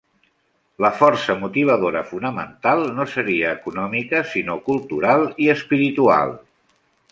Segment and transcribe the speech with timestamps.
[0.85, 6.37] La força motivadora fonamental no seria econòmica sinó cultural i espiritual.